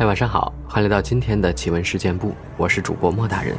[0.00, 3.54] 嗨，晚上好，欢迎来到今天的奇闻事件部，我是主播莫大人。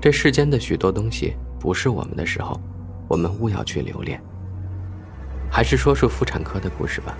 [0.00, 2.60] 这世间的许多东西不是我们的时候，
[3.08, 4.22] 我们勿要去留恋。
[5.50, 7.18] 还是说说妇产科的故事吧。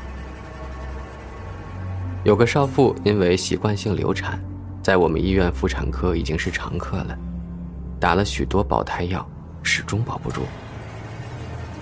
[2.23, 4.41] 有个少妇因为习惯性流产，
[4.85, 7.19] 在我们医院妇产科已经是常客了，
[7.99, 9.29] 打了许多保胎药，
[9.65, 10.43] 始终保不住。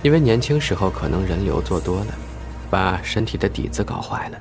[0.01, 2.07] 因为年轻时候可能人流做多了。
[2.71, 4.37] 把身体的底子搞坏了。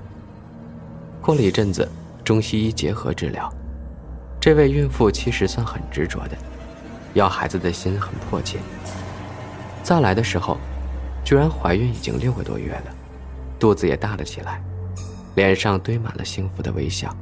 [1.21, 1.87] 过了一阵子，
[2.25, 3.53] 中西医结合治疗，
[4.41, 6.37] 这位孕妇其实算很执着的，
[7.13, 8.59] 要孩子的心很迫切。
[9.83, 10.57] 再来的时候，
[11.25, 12.95] 居然怀孕已经六个多月了，
[13.59, 14.63] 肚子也大了起来，
[15.35, 17.15] 脸上堆满了幸福的微笑。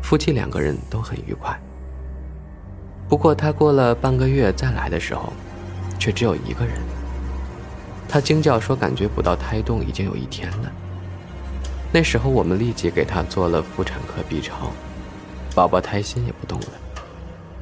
[0.00, 1.58] 夫妻两个人都很愉快。
[3.08, 5.32] 不过，她过了半个月再来的时候，
[5.98, 6.76] 却只有一个人。
[8.08, 10.72] 他惊叫说：“感觉不到胎动已经有一天了。”
[11.92, 14.70] 那时候我们立即给他做了妇产科 B 超，
[15.54, 16.68] 宝宝胎心也不动了，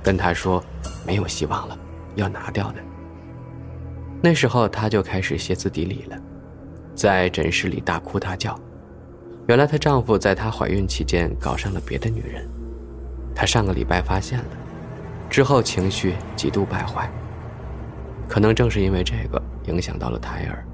[0.02, 0.62] 跟他说
[1.06, 1.78] 没有希望了，
[2.14, 2.78] 要拿掉的。
[4.22, 6.16] 那时候他就开始歇斯底里了，
[6.94, 8.58] 在诊室里大哭大叫。
[9.46, 12.48] 原来她丈夫在她怀孕期间搞上了别的女人，
[13.34, 14.46] 她上个礼拜发现了，
[15.30, 17.08] 之后情绪极度败坏。
[18.28, 19.42] 可能正是因为这个。
[19.66, 20.64] 影响到了胎儿，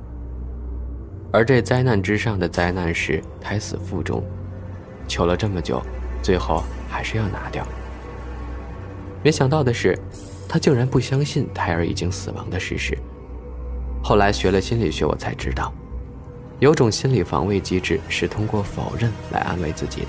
[1.32, 4.22] 而这灾难之上的灾难是胎死腹中，
[5.08, 5.82] 求了这么久，
[6.22, 7.66] 最后还是要拿掉。
[9.22, 9.98] 没想到的是，
[10.46, 12.94] 他竟然不相信胎儿已经死亡的事实。
[14.04, 15.72] 后来学了心理学，我才知道，
[16.58, 20.08] 有种心理防卫机制是通过否认来安慰自己的。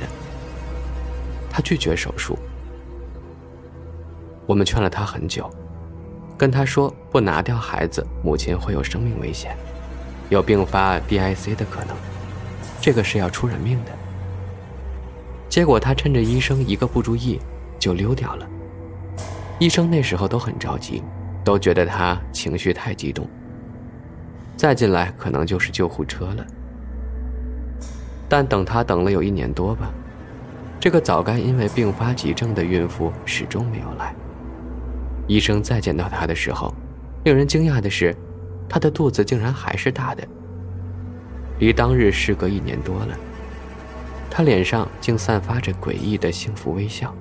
[1.50, 2.38] 他拒绝手术，
[4.46, 5.50] 我们劝了他很久。
[6.44, 9.56] 跟他说不拿掉孩子，母亲会有生命危险，
[10.28, 11.96] 有并发 DIC 的可能，
[12.82, 13.92] 这个是要出人命的。
[15.48, 17.40] 结果他趁着医生一个不注意
[17.80, 18.46] 就溜掉了。
[19.58, 21.02] 医生那时候都很着急，
[21.46, 23.26] 都觉得他情绪太激动。
[24.58, 26.46] 再进来可能就是救护车了。
[28.28, 29.90] 但等他等了有一年多吧，
[30.78, 34.14] 这个早该因为并发急症的孕妇始终没有来。
[35.28, 36.74] 医生再见到她的时候，
[37.24, 38.16] 令人惊讶的是，
[38.68, 40.28] 她的肚子竟然还是大的。
[41.60, 43.18] 离当日事隔一年多了，
[44.30, 47.16] 她脸上竟散发着诡异的幸福微笑，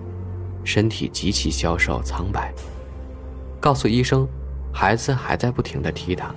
[0.64, 2.52] 身体极其消瘦苍白。
[3.60, 4.26] 告诉医生，
[4.72, 6.34] 孩子还在不停的踢他，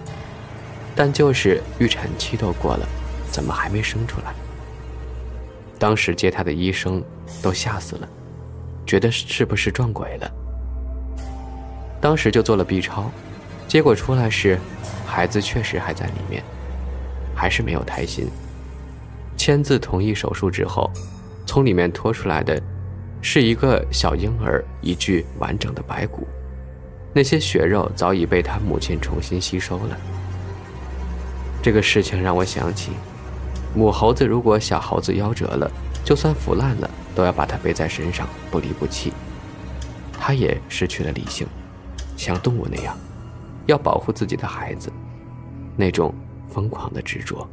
[0.95, 2.87] 但就是预产期都过了，
[3.31, 4.35] 怎么还没生出来？
[5.79, 7.03] 当时接她的医生
[7.41, 8.07] 都吓死了，
[8.85, 10.31] 觉得是不是撞鬼了？
[12.05, 13.09] 当时就做了 B 超，
[13.67, 14.59] 结果出来是，
[15.07, 16.43] 孩子确实还在里面，
[17.33, 18.27] 还是没有胎心。
[19.35, 20.88] 签字同意手术之后，
[21.47, 22.61] 从里面拖出来的，
[23.23, 26.27] 是一个小婴儿一具完整的白骨，
[27.11, 29.97] 那些血肉早已被他母亲重新吸收了。
[31.63, 32.91] 这个事情让我想起，
[33.73, 35.71] 母猴子如果小猴子夭折了，
[36.03, 39.11] 就算腐烂了，都要把它背在身上不离不弃。
[40.19, 41.47] 它也失去了理性。
[42.15, 42.95] 像动物那样，
[43.65, 44.91] 要保护自己的孩子，
[45.75, 46.13] 那种
[46.47, 47.47] 疯狂的执着。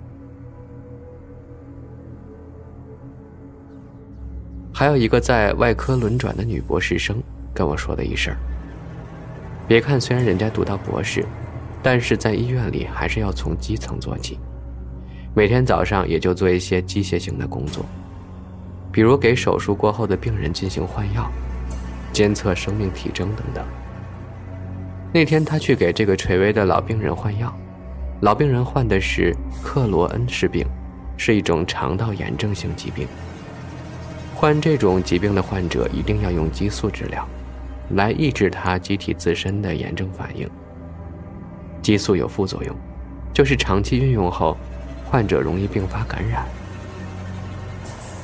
[4.73, 7.23] 还有一个在外科轮转的女博士生
[7.55, 8.35] 跟我说的一事。
[9.69, 11.25] 别看虽然人家读到博士，
[11.83, 14.39] 但是在医院里还是要从基层做起，
[15.35, 17.85] 每天早上也就做一些机械性的工作，
[18.91, 21.31] 比如给手术过后的病人进行换药、
[22.13, 23.65] 监测生命体征等等。
[25.15, 27.55] 那天他去给这个垂危的老病人换药，
[28.23, 30.67] 老病人患的是克罗恩氏病，
[31.19, 33.07] 是一种肠道炎症性疾病。
[34.35, 37.29] 患这种疾病的患者一定要用激素治疗，
[37.91, 40.49] 来抑制他机体自身的炎症反应。
[41.83, 42.75] 激素有副作用，
[43.35, 44.57] 就是长期运用后，
[45.05, 46.47] 患者容易并发感染。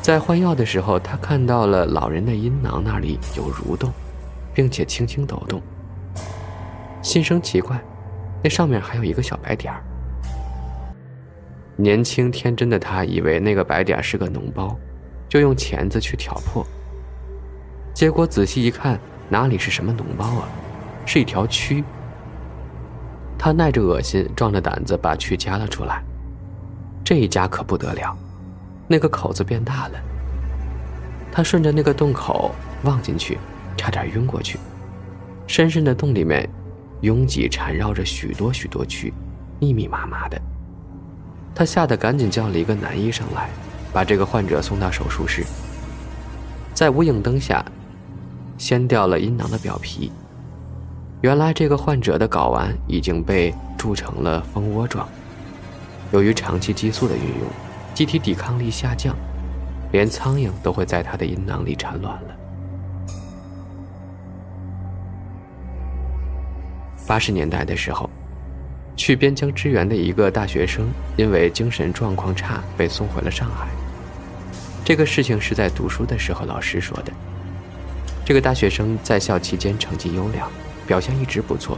[0.00, 3.92] 在换药的时候，他看到了老人的阴囊那里有蠕动，
[4.54, 5.60] 并且轻轻抖动。
[7.02, 7.80] 心生奇怪，
[8.42, 9.82] 那上面还有一个小白点儿。
[11.76, 14.76] 年轻天真的他以为那个白点是个脓包，
[15.28, 16.66] 就用钳子去挑破。
[17.94, 18.98] 结果仔细一看，
[19.28, 20.48] 哪里是什么脓包啊，
[21.06, 21.84] 是一条蛆。
[23.38, 26.02] 他耐着恶心，壮着胆子把蛆夹了出来。
[27.04, 28.16] 这一夹可不得了，
[28.88, 30.00] 那个口子变大了。
[31.30, 32.52] 他顺着那个洞口
[32.82, 33.38] 望进去，
[33.76, 34.58] 差点晕过去。
[35.46, 36.48] 深深的洞里面。
[37.02, 39.12] 拥挤缠绕着许多许多蛆，
[39.60, 40.40] 密密麻麻的。
[41.54, 43.50] 他吓得赶紧叫了一个男医生来，
[43.92, 45.44] 把这个患者送到手术室。
[46.74, 47.64] 在无影灯下，
[48.56, 50.12] 掀掉了阴囊的表皮。
[51.20, 55.08] 原来这个患者的睾丸已经被铸成了蜂窝状。
[56.12, 57.48] 由于长期激素的运用，
[57.92, 59.16] 机体抵抗力下降，
[59.90, 62.36] 连苍蝇都会在他的阴囊里产卵了。
[67.08, 68.08] 八十年代的时候，
[68.94, 73.66] 去边疆支援的一个大学生因为精神状况差被送回了上海。
[74.84, 77.12] 这个事情是在读书的时候老师说的。
[78.24, 80.48] 这个大学生在校期间成绩优良。
[80.86, 81.76] 表现一直不错，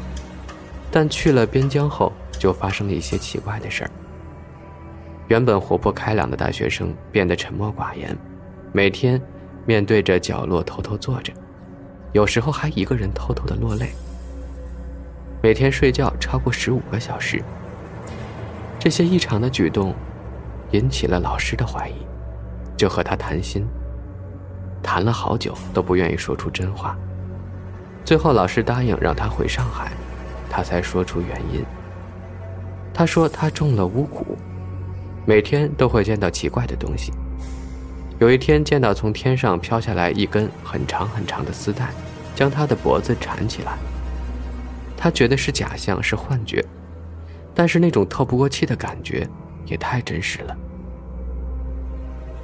[0.88, 3.90] 但去了边疆后就发生了一些奇怪的事儿。
[5.26, 8.16] 原本活泼开朗的大学生变得沉默寡言，
[8.72, 9.20] 每天
[9.66, 11.32] 面对着角落偷偷坐着，
[12.12, 13.90] 有时候还一个人偷偷的落泪。
[15.42, 17.42] 每天睡觉超过十五个小时。
[18.78, 19.94] 这些异常的举动
[20.72, 21.94] 引起了老师的怀疑，
[22.76, 23.66] 就和他谈心，
[24.82, 26.96] 谈了好久都不愿意说出真话。
[28.04, 29.92] 最后，老师答应让他回上海，
[30.50, 31.64] 他才说出原因。
[32.92, 34.25] 他说他中了巫蛊，
[35.25, 37.12] 每天都会见到奇怪的东西。
[38.19, 41.88] 有一天见到从天上飘下来一根很长很长的丝带，
[42.34, 43.78] 将他的脖子缠起来。
[45.00, 46.62] 他觉得是假象，是幻觉，
[47.55, 49.26] 但是那种透不过气的感觉
[49.64, 50.55] 也太真实了。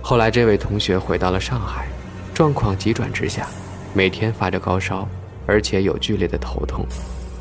[0.00, 1.87] 后来，这位同学回到了上海，
[2.32, 3.47] 状况急转直下，
[3.93, 5.06] 每天发着高烧。
[5.49, 6.85] 而且有剧烈的头痛，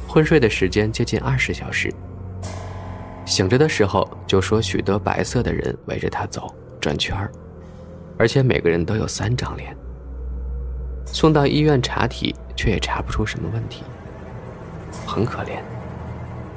[0.07, 1.91] 昏睡的时间接近二十小时。
[3.25, 7.31] 醒着的时候就说许多白色的人围着他走转圈儿，
[8.15, 9.75] 而且每个人都有三张脸。
[11.07, 13.81] 送到医院查体，却也查不出什么问题。
[15.05, 15.61] 很可怜，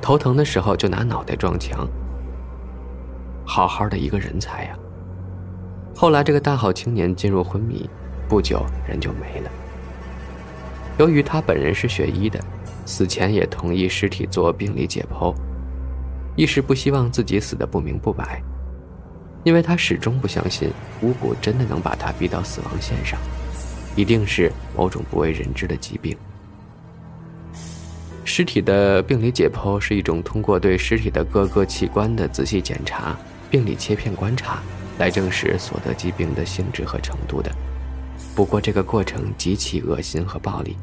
[0.02, 1.88] 头疼的时候就拿脑袋撞墙。
[3.46, 4.76] 好好的一个人才呀！
[5.96, 7.88] 后来这个大好青年进入昏迷，
[8.28, 9.50] 不久人就没了。
[10.98, 12.38] 由于他本人是学医的，
[12.84, 15.34] 死前也同意尸体做病理解剖，
[16.36, 18.42] 一时不希望自己死得不明不白，
[19.44, 20.70] 因为他始终不相信
[21.00, 23.18] 巫蛊真的能把他逼到死亡线上，
[23.96, 26.16] 一定是某种不为人知的疾病。
[28.38, 33.18] 尸体的病理解剖是一种通过对尸体的各个器官的仔细检查、
[33.50, 34.62] 病理切片观察
[34.96, 37.50] 来证实所得疾病的性质和程度的。
[38.36, 40.76] 不过这个过程极其恶心和暴力。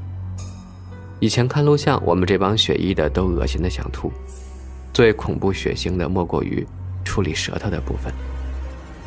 [1.21, 4.11] 以前看录像，我们这帮学医的都恶心的想吐。
[4.91, 6.67] 最恐怖血腥的莫过于
[7.05, 8.13] 处理舌头的部分，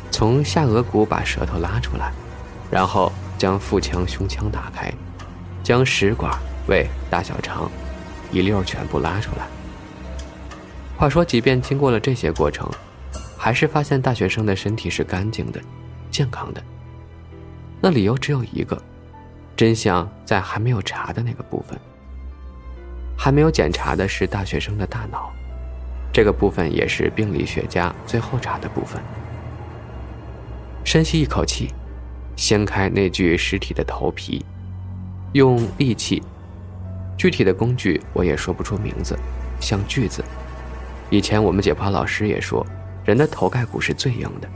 [0.09, 2.11] 从下颌骨把舌头拉出来，
[2.71, 4.91] 然后将腹腔、胸腔打开，
[5.61, 6.35] 将食管、
[6.67, 7.69] 胃、大小肠
[8.31, 9.47] 一溜全部拉出来。
[10.97, 12.69] 话说，即便经过了这些过程，
[13.37, 15.61] 还是发现大学生的身体是干净的、
[16.11, 16.61] 健康的。
[17.81, 18.77] 那理由只有一个，
[19.55, 21.79] 真相在还没有查的那个部分。
[23.17, 25.31] 还没有检查的是大学生的大脑，
[26.11, 29.01] 这个部分也是病理学家最后查的部分。
[30.83, 31.73] 深吸一口气，
[32.35, 34.45] 掀开那具尸体的头皮，
[35.33, 36.23] 用利器，
[37.19, 39.13] 具体的工具我也说不出名字，
[39.59, 40.23] 像锯子。
[41.09, 42.65] 以前我们解剖老师也说，
[43.03, 44.47] 人的头盖骨是最硬的。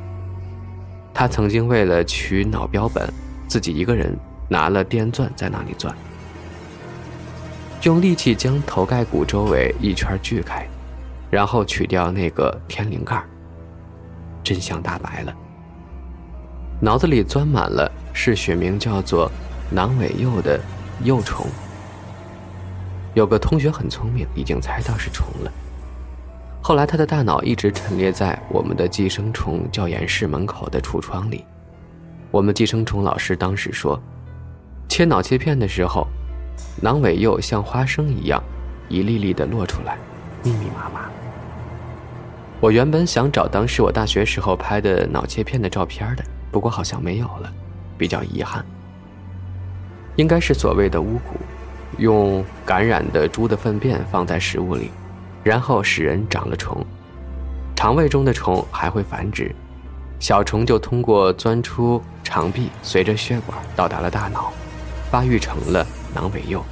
[1.13, 3.05] 他曾经为了取脑标本，
[3.49, 4.17] 自己一个人
[4.47, 5.93] 拿了电钻在那里钻，
[7.81, 10.65] 用利器将头盖骨周围一圈锯开，
[11.29, 13.21] 然后取掉那个天灵盖。
[14.41, 15.35] 真相大白了，
[16.79, 19.29] 脑子里钻满了是学名叫做
[19.69, 20.57] 囊尾蛹的
[21.03, 21.45] 幼虫。
[23.13, 25.51] 有个同学很聪明，已经猜到是虫了。
[26.61, 31.45] 后来，他的大脑一直陈列在我们的寄生虫教研室门口的橱窗里。
[32.31, 34.01] 我们寄生虫老师当时说，
[34.87, 36.07] 切脑切片的时候，
[36.81, 38.41] 囊尾又像花生一样，
[38.89, 39.97] 一粒粒的落出来，
[40.41, 41.07] 密密麻麻。
[42.59, 47.53] 我原本想找当时我大学时候拍的脑切片的照片的，不过好像没有了，
[47.97, 48.65] 比较遗憾。
[50.15, 51.35] 应该是所谓的巫蛊，
[51.97, 54.91] 用感染的猪的粪便放在食物里。
[55.43, 56.85] 然后使人长了虫，
[57.75, 59.53] 肠胃中的虫还会繁殖，
[60.17, 64.53] 小虫就通过钻出肠壁，随着血管到达了大脑，
[65.11, 65.85] 发育成了
[66.15, 66.63] 囊尾蛹。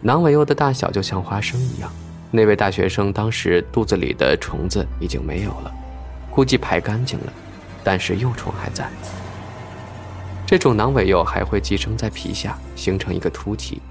[0.00, 1.92] 囊尾蛹的大小就像花生一样。
[2.30, 5.70] 那位大学生当时肚子里的虫子已经没有了，
[6.30, 7.32] 估计排干净了，
[7.84, 8.88] 但是幼虫还在。
[10.48, 13.82] 这种囊尾蚴还会寄生在皮下，形成一个凸起。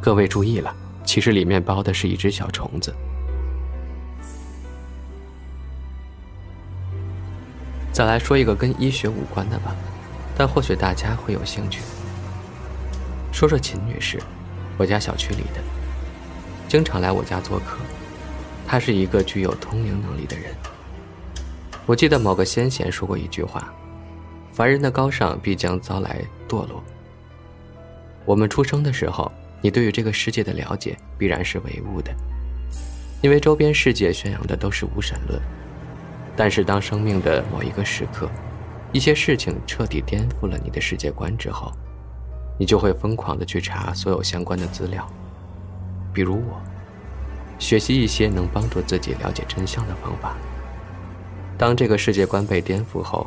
[0.00, 0.72] 各位注意了。
[1.04, 2.94] 其实里面包的是一只小虫子。
[7.90, 9.74] 再来说一个跟医学无关的吧，
[10.38, 11.80] 但或许大家会有兴趣。
[13.32, 14.22] 说说秦女士，
[14.78, 15.60] 我家小区里的，
[16.68, 17.78] 经常来我家做客。
[18.68, 20.54] 她是一个具有通灵能力的人。
[21.86, 23.72] 我记得某个先贤说过一句话
[24.56, 26.82] ：“凡人的高尚必将遭来堕落。”
[28.24, 32.10] 我们出生的时候，你对于这个世界的了解必然是唯物的，
[33.20, 35.38] 因为周边世界宣扬的都是无神论。
[36.34, 38.30] 但是，当生命的某一个时刻，
[38.92, 41.70] 一些事情彻底颠覆了你的世界观之后，
[42.58, 45.06] 你就会疯狂的去查所有相关的资料，
[46.14, 46.58] 比如我，
[47.58, 50.34] 学习一些能帮助自己了解真相的方法。
[51.58, 53.26] 当这个世界观被颠覆后，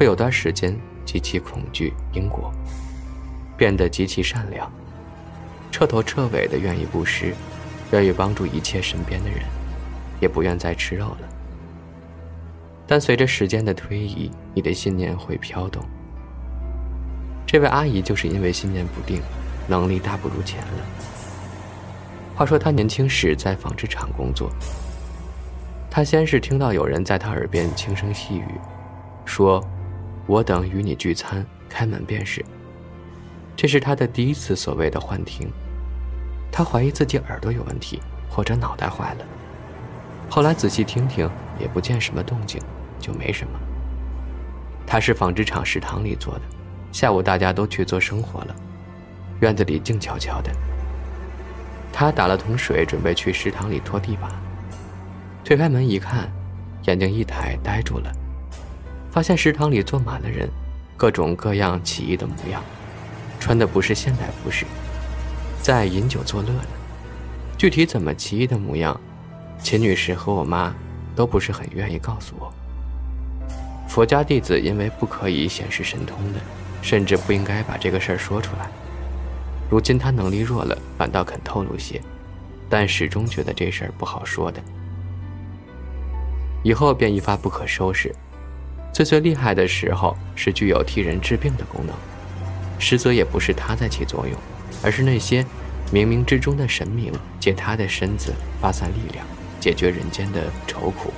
[0.00, 2.50] 会有段时间极其恐惧因果，
[3.54, 4.72] 变得极其善良，
[5.70, 7.34] 彻头彻尾的愿意布施，
[7.92, 9.40] 愿意帮助一切身边的人，
[10.18, 11.28] 也不愿再吃肉了。
[12.86, 15.84] 但随着时间的推移，你的信念会飘动。
[17.46, 19.20] 这位阿姨就是因为信念不定，
[19.68, 20.82] 能力大不如前了。
[22.34, 24.50] 话说她年轻时在纺织厂工作，
[25.90, 28.46] 她先是听到有人在她耳边轻声细语，
[29.26, 29.62] 说
[30.26, 32.44] ：“我等与你聚餐，开门便是。”
[33.56, 35.50] 这是他的第一次所谓的幻听。
[36.50, 39.24] 他怀疑自己耳朵有问题，或者脑袋坏了。
[40.28, 42.60] 后来仔细听听，也不见什么动静。
[43.00, 43.58] 就没什么。
[44.86, 46.42] 他是纺织厂食堂里做的，
[46.92, 48.54] 下午大家都去做生活了，
[49.40, 50.52] 院子里静悄悄的。
[51.90, 54.30] 他打了桶水，准备去食堂里拖地板。
[55.42, 56.30] 推开门一看，
[56.84, 58.12] 眼睛一抬，呆住了，
[59.10, 60.48] 发现食堂里坐满了人，
[60.96, 62.62] 各种各样奇异的模样，
[63.40, 64.64] 穿的不是现代服饰，
[65.60, 66.64] 在饮酒作乐呢。
[67.58, 68.98] 具体怎么奇异的模样，
[69.60, 70.72] 秦女士和我妈
[71.16, 72.52] 都不是很愿意告诉我。
[73.88, 76.38] 佛家弟子因为不可以显示神通的，
[76.80, 78.70] 甚至不应该把这个事儿说出来。
[79.68, 82.00] 如今他能力弱了，反倒肯透露些，
[82.68, 84.62] 但始终觉得这事儿不好说的。
[86.62, 88.14] 以后便一发不可收拾。
[88.92, 91.94] 最最厉害的时候是具有替人治病的功能，
[92.78, 94.36] 实则也不是他在起作用，
[94.82, 95.42] 而是那些
[95.92, 99.24] 冥冥之中的神明借他的身子发散力量，
[99.60, 101.12] 解决人间的愁苦。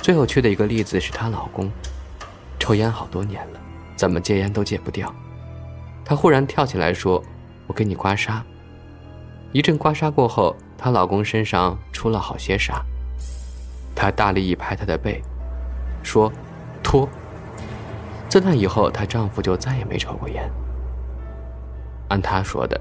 [0.00, 1.70] 最有趣的一个例子是她老公，
[2.58, 3.60] 抽烟好多年了，
[3.96, 5.12] 怎么戒烟都戒不掉。
[6.04, 7.24] 她忽然跳起来说
[7.66, 8.42] ：“我给你刮痧。”
[9.52, 12.74] 一阵刮痧过后，她老公身上出了好些痧。
[13.94, 15.22] 她大力一拍他的背，
[16.04, 16.30] 说
[16.84, 17.08] ：“脱。”
[18.30, 20.48] 自那以后，她丈夫就再也没抽过烟。
[22.08, 22.80] 按她说的，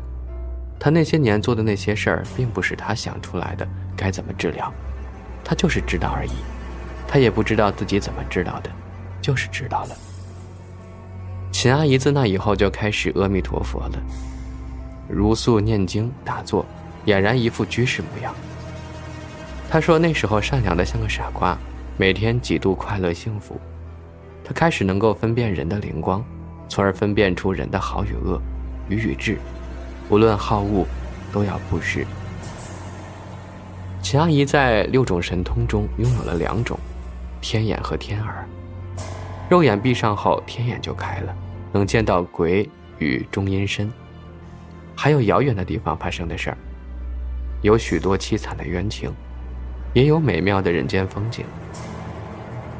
[0.80, 4.72] 她那些年做的那些事儿，并不是她想出来的，该怎么治疗，
[5.44, 6.32] 她就是知道而已。
[7.08, 8.70] 她也不知道自己怎么知道的，
[9.22, 9.96] 就是知道了。
[11.52, 14.02] 秦阿姨自那以后就开始阿弥陀佛了，
[15.08, 16.66] 如素念经打坐，
[17.06, 18.34] 俨然一副居士模样。
[19.70, 21.56] 她说那时候善良的像个傻瓜，
[21.96, 23.60] 每天几度快乐幸福。
[24.44, 26.24] 他开始能够分辨人的灵光，
[26.68, 28.42] 从而分辨出人的好与恶、
[28.90, 29.38] 愚与智，
[30.10, 30.86] 无论好恶，
[31.32, 32.06] 都要布施。
[34.02, 36.78] 秦阿姨在六种神通中拥有了两种。
[37.40, 38.46] 天眼和天耳，
[39.50, 41.36] 肉眼闭上后，天眼就开了，
[41.72, 42.68] 能见到鬼
[43.00, 43.92] 与中阴身，
[44.96, 46.58] 还有遥远的地方发生的事儿，
[47.62, 49.14] 有许多凄惨的冤情，
[49.94, 51.46] 也有美妙的人间风景。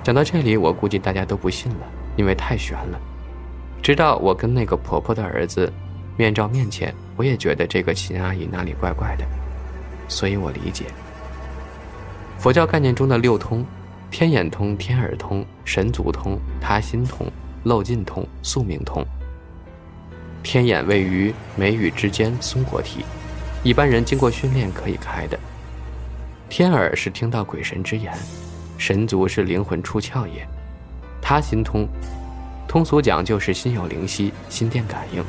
[0.04, 3.00] 讲到这里，我估计大家都不信了，因为太悬了。
[3.82, 5.72] 直到我跟那个婆婆的儿子
[6.18, 9.26] 面罩面前，我也觉得这个秦阿姨哪里怪怪的，
[10.08, 10.86] 所以我理解
[12.38, 13.66] 佛教概念中的六通。
[14.12, 17.26] 天眼通、天耳通、神足通、他心通、
[17.64, 19.04] 漏尽通、宿命通。
[20.44, 23.04] 天眼位于眉宇之间松果体，
[23.64, 25.40] 一般人经过训练可以开的。
[26.50, 28.14] 天耳是听到鬼神之言，
[28.78, 30.48] 神足是灵魂出窍也。
[31.22, 31.88] 他心通，
[32.68, 35.24] 通俗讲就是心有灵犀、心电感应。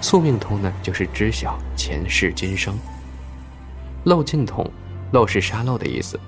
[0.00, 2.76] 宿命通呢，就是知晓前世今生。
[4.04, 4.68] 漏尽通，
[5.12, 6.18] 漏是沙漏的意思。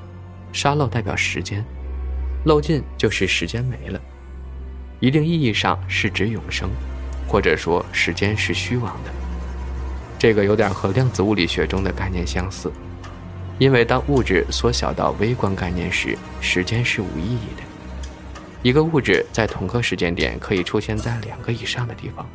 [0.52, 1.64] 沙漏代表时间，
[2.44, 4.00] 漏尽就是时间没了，
[4.98, 6.68] 一定意义上是指永生，
[7.28, 9.10] 或者说时间是虚妄的。
[10.18, 12.70] 这个有点和量子物理学中的概念相似，
[13.60, 17.62] 因为当物质缩小到微观概念时，时间是无意义的。
[18.62, 22.26] 一个物质在同个时间点可以出现在两个以上的地方。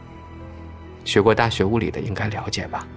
[1.03, 2.87] 学过大学物理的应该了解吧。